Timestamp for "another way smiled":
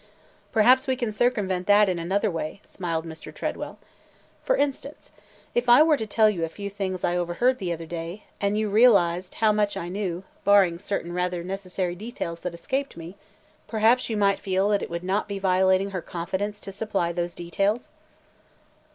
1.99-3.05